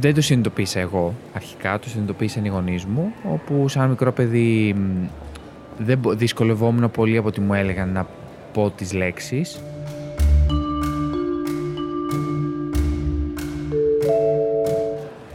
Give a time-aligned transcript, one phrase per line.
[0.00, 4.76] δεν το συνειδητοποίησα εγώ αρχικά, το συνειδητοποίησαν οι γονείς μου, όπου σαν μικρό παιδί
[5.78, 8.06] δεν δυσκολευόμουν πολύ από ότι μου έλεγαν να
[8.52, 9.60] πω τις λέξεις.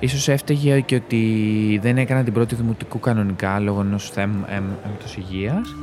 [0.00, 5.74] Ίσως έφταιγε και ότι δεν έκανα την πρώτη δημοτικού κανονικά λόγω ενός θέματος υγείας.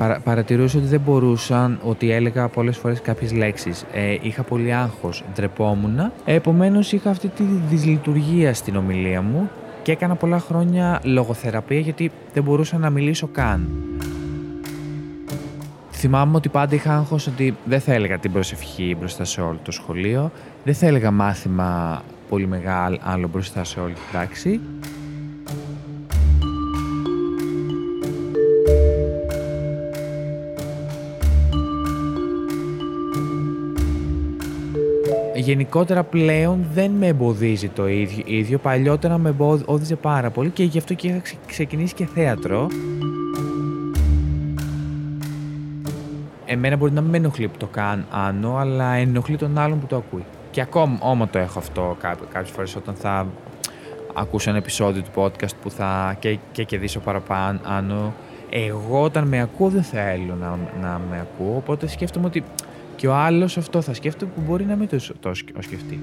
[0.00, 3.84] Παρα, παρατηρούσα ότι δεν μπορούσαν, ότι έλεγα πολλές φορές κάποιες λέξεις.
[3.92, 6.12] Ε, είχα πολύ άγχος, ντρεπόμουν.
[6.24, 9.50] Επομένως είχα αυτή τη δυσλειτουργία στην ομιλία μου
[9.82, 13.68] και έκανα πολλά χρόνια λογοθεραπεία γιατί δεν μπορούσα να μιλήσω καν.
[15.90, 19.70] Θυμάμαι ότι πάντα είχα άγχος ότι δεν θα έλεγα την προσευχή μπροστά σε όλο το
[19.70, 20.30] σχολείο,
[20.64, 24.60] δεν θα έλεγα μάθημα πολύ μεγάλο μπροστά σε όλη την τάξη
[35.50, 38.22] γενικότερα πλέον δεν με εμποδίζει το ίδιο.
[38.26, 38.58] ίδιο.
[38.58, 42.68] Παλιότερα με εμπόδιζε πάρα πολύ και γι' αυτό και είχα ξεκινήσει και θέατρο.
[46.46, 49.86] Εμένα μπορεί να μην με ενοχλεί που το κάνω άνω, αλλά ενοχλεί τον άλλον που
[49.86, 50.24] το ακούει.
[50.50, 51.96] Και ακόμα όμω το έχω αυτό
[52.32, 53.26] κάποιες φορές όταν θα
[54.14, 57.60] ακούσω ένα επεισόδιο του podcast που θα και, και κερδίσω παραπάνω.
[58.50, 62.44] Εγώ όταν με ακούω δεν θέλω να, να με ακούω, οπότε σκέφτομαι ότι
[63.00, 66.00] και ο άλλος αυτό θα σκέφτεται που μπορεί να μην το, το σκεφτεί.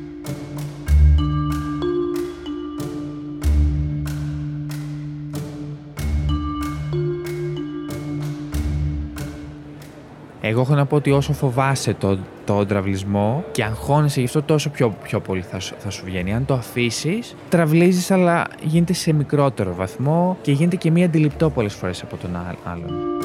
[10.42, 14.70] Εγώ έχω να πω ότι όσο φοβάσαι τον το τραυλισμό και αγχώνεσαι γι' αυτό, τόσο
[14.70, 16.34] πιο, πιο πολύ θα, θα σου βγαίνει.
[16.34, 21.74] Αν το αφήσεις, τραυλίζεις, αλλά γίνεται σε μικρότερο βαθμό και γίνεται και μη αντιληπτό πολλές
[21.74, 22.30] φορές από τον
[22.64, 23.18] άλλον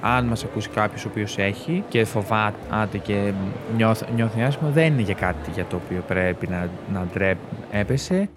[0.00, 3.32] αν μας ακούσει κάποιος ο οποίος έχει και φοβάται και
[3.76, 8.28] νιώθει, νιώθει άσχημα, δεν είναι για κάτι για το οποίο πρέπει να, να ντρέπεσαι.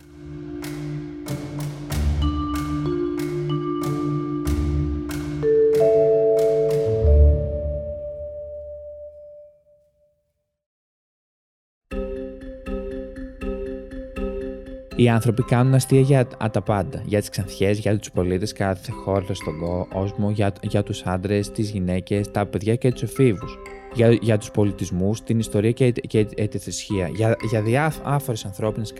[15.01, 17.01] Οι άνθρωποι κάνουν αστεία για τα πάντα.
[17.05, 21.69] Για τις ξανθιές, για τους πολίτες κάθε χώρο στον κόσμο, για, για τους άντρες, τις
[21.69, 23.57] γυναίκες, τα παιδιά και τους εφήβους.
[23.93, 27.07] Για, για τους πολιτισμούς, την ιστορία και, και, τη θρησκεία.
[27.07, 28.93] Για, για διάφορε ανθρώπινες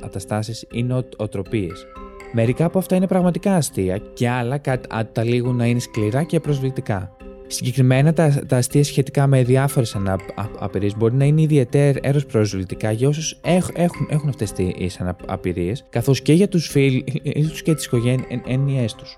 [0.00, 1.70] καταστάσει ή νοοτροπίε.
[2.32, 7.15] Μερικά από αυτά είναι πραγματικά αστεία και άλλα καταλήγουν να είναι σκληρά και προσβλητικά.
[7.46, 13.38] Συγκεκριμένα, τα, τα αστεία σχετικά με διάφορες αναπηρίε μπορεί να είναι ιδιαίτερω προσβλητικά για όσους
[13.42, 19.16] έχουν, έχουν αυτές τις αναπηρίε, καθώς και για τους φίλους και τις οικογένειέ τους.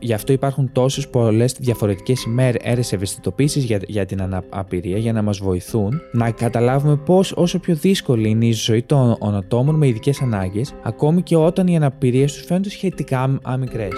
[0.00, 2.58] Γι' αυτό υπάρχουν τόσες πολλές διαφορετικές ημέρε
[2.90, 8.28] ευαισθητοποίησης για, για την αναπηρία για να μας βοηθούν να καταλάβουμε πώς όσο πιο δύσκολη
[8.28, 12.70] είναι η ζωή των ατόμων με ειδικές ανάγκες, ακόμη και όταν οι αναπηρίες τους φαίνονται
[12.70, 13.88] σχετικά μικρέ.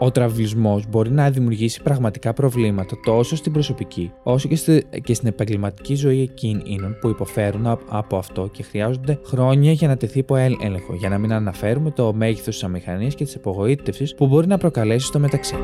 [0.00, 5.28] Ο τραυλισμός μπορεί να δημιουργήσει πραγματικά προβλήματα τόσο στην προσωπική όσο και, στη, και στην
[5.28, 10.94] επαγγελματική ζωή εκείνων που υποφέρουν από αυτό και χρειάζονται χρόνια για να τεθεί υπό έλεγχο,
[10.94, 15.06] για να μην αναφέρουμε το μέγεθος της αμηχανίας και της απογοήτευσης που μπορεί να προκαλέσει
[15.06, 15.54] στο μεταξύ.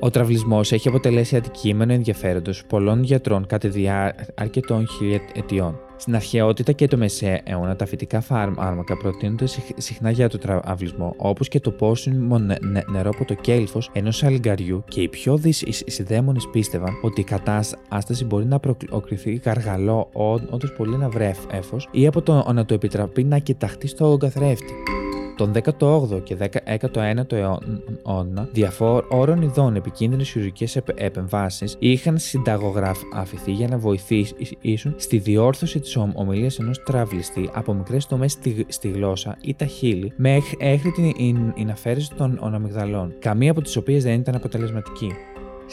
[0.00, 5.83] Ο τραυλισμός έχει αποτελέσει αντικείμενο ενδιαφέροντος πολλών γιατρών κατά τη διάρκεια των χιλιετιών.
[5.96, 9.46] Στην αρχαιότητα και το μεσαίωνα, τα φυτικά φάρμακα προτείνονται
[9.76, 12.38] συχνά για το τραυλισμό, όπως και το πόσιμο
[12.90, 18.44] νερό από το κέλφος ενός αλγκαριού και οι πιο δυσυνδέμονε πίστευαν ότι η κατάσταση μπορεί
[18.44, 20.08] να προκριθεί γαργαλό,
[20.50, 24.72] όντως πολύ ένα βρέφο ή από το να το επιτραπεί να κοιταχτεί στον καθρέφτη.
[25.36, 26.36] Τον 18ο και
[26.94, 35.96] 19ο αιώνα, διαφόρων ειδών επικίνδυνες χειρουργικές επεμβάσεις είχαν συνταγογραφηθεί για να βοηθήσουν στη διόρθωση της
[35.96, 40.56] ομιλίας ενός τραυλιστή από μικρές τομές στη, στη, γλώσσα ή τα χείλη μέχρι
[41.56, 45.12] την αφαίρεση των αμυγδαλών, καμία από τις οποίες δεν ήταν αποτελεσματική.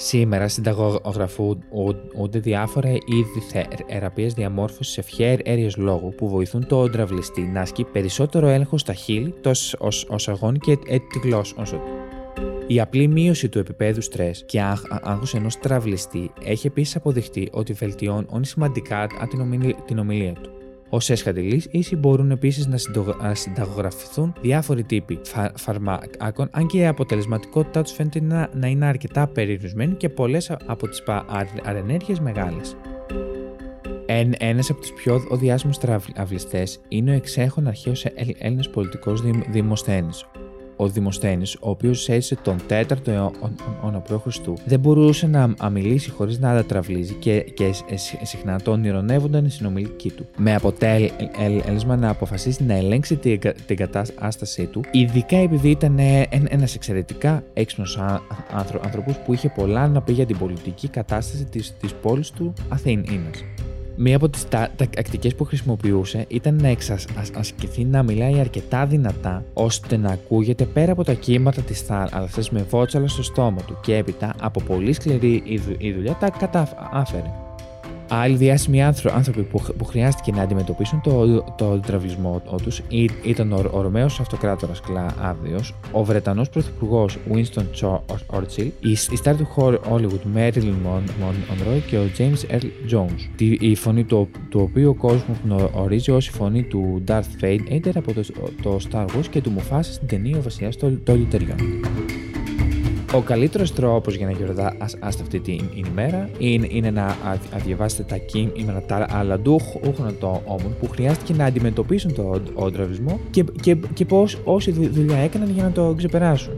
[0.03, 3.43] Σήμερα συνταγογραφούνται διάφορα είδη
[3.87, 9.51] θεραπείας διαμόρφωσης ευχαίρεια λόγου που βοηθούν τον τραυλιστή να ασκεί περισσότερο έλεγχο στα χείλη, το
[10.07, 11.81] οσαγόνι και τη γλώσσα του.
[12.67, 18.45] Η απλή μείωση του επίπεδου στρες και άγχου ενός τραυλιστή έχει επίσης αποδειχτεί ότι βελτιώνει
[18.45, 19.07] σημαντικά
[19.85, 20.60] την ομιλία του.
[20.93, 22.77] Ω έσχατη λύση μπορούν επίσης να
[23.33, 25.19] συνταγογραφηθούν διάφοροι τύποι
[25.55, 30.87] φαρμάκων, αν και η αποτελεσματικότητά τους φαίνεται να, να είναι αρκετά περιορισμένη και πολλές από
[30.87, 31.03] τις
[31.63, 32.75] παρενέργειε μεγάλες.
[34.37, 38.05] Ένας από τους πιο διάσημου τραυλιστέ είναι ο εξέχον αρχαίος
[38.37, 39.21] Έλληνας πολιτικός
[39.51, 40.25] Δημοσθένης,
[40.81, 46.51] ο Δημοσθένης, ο οποίος έζησε τον 4ο αιώνα π.Χ., δεν μπορούσε να μιλήσει χωρίς να
[46.51, 47.71] αντατραυλίζει και, και
[48.21, 50.27] συχνά τον ηρωνεύονταν οι συνομιλικοί του.
[50.37, 55.99] Με αποτέλεσμα να αποφασίσει να ελέγξει την, την κατάστασή του, ειδικά επειδή ήταν
[56.49, 57.99] ένας εξαιρετικά έξυπνος
[58.81, 61.45] άνθρωπο που είχε πολλά να πει για την πολιτική κατάσταση
[61.79, 63.43] της πόλης του Αθήνας.
[64.03, 70.11] Μία από τις τακτικές που χρησιμοποιούσε ήταν να εξασκηθεί να μιλάει αρκετά δυνατά ώστε να
[70.11, 74.61] ακούγεται πέρα από τα κύματα της θάλασσας με βότσαλα στο στόμα του και έπειτα από
[74.61, 75.43] πολύ σκληρή
[75.77, 77.50] η δουλειά τα κατάφερε.
[78.13, 82.81] Άλλοι διάσημοι άνθρωποι που, που χρειάστηκε να αντιμετωπίσουν το, το τραυλισμό τους
[83.23, 85.59] ήταν ο, ο Ρωμαίος Αυτοκράτορας Κλάδιο,
[85.91, 90.75] ο Βρετανός Πρωθυπουργός Winston Churchill, η, η στάρ του Hollywood Marilyn
[91.23, 93.43] Monroe και ο James Earl Jones.
[93.59, 98.13] η φωνή του, του οποίου ο κόσμος γνωρίζει ως η φωνή του Darth Vader από
[98.13, 98.21] το,
[98.61, 101.57] το Star Wars και του Mufasa στην ταινία Ο Βασιλιάς των Λιτεριών.
[103.13, 107.15] Ο καλύτερος τρόπος για να γιορτάσετε αυτή την ημέρα είναι, είναι να
[107.63, 114.05] διαβάσετε τα κείμενα τα αλλαντούχων ατόμων που χρειάστηκε να αντιμετωπίσουν τον οντραυλισμό και, και, και
[114.05, 116.53] πώ όση δουλειά έκαναν για να το ξεπεράσουν.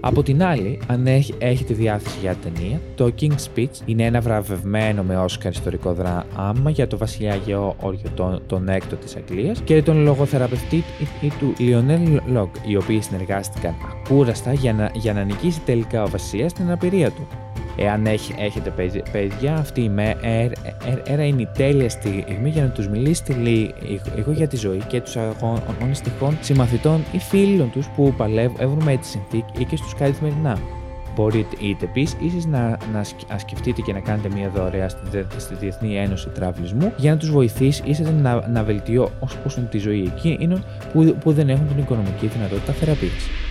[0.00, 1.06] Από την άλλη, αν
[1.38, 6.86] έχετε διάθεση για ταινία, το King's Speech είναι ένα βραβευμένο με Όσκαρ ιστορικό δράμα για
[6.86, 10.84] το βασιλιά Γεώργιο τον, τον έκτο της Αγγλίας και τον λογοθεραπευτή
[11.38, 13.74] του Λιονέλ Λογκ, οι οποίοι συνεργάστηκαν
[14.10, 17.26] ακούραστα για να, για να νικήσει τελικά ο βασιλιάς την αναπηρία του.
[17.76, 18.06] Εάν
[18.38, 18.72] έχετε
[19.12, 23.34] παιδιά, αυτή η μέρα είναι η τέλεια στιγμή για να τους μιλήσετε
[24.16, 28.96] λίγο για τη ζωή και τους αγώνες των συμμαθητών ή φίλων τους που παλεύουν με
[28.96, 30.58] τη συνθήκη ή και στους καθημερινά.
[31.14, 32.16] Μπορείτε είτε επίση
[32.48, 37.16] να, να σκεφτείτε και να κάνετε μια δωρεά στη, στη Διεθνή Ένωση Τραυλισμού για να
[37.16, 42.26] τους βοηθήσει είτε να, να βελτιώσουν τη ζωή εκείνων που, που δεν έχουν την οικονομική
[42.26, 43.47] δυνατότητα θεραπείας.